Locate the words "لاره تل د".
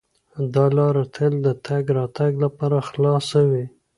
0.77-1.47